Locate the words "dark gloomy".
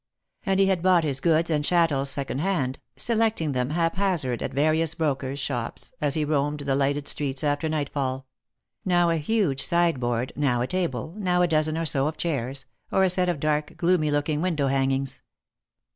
13.39-14.09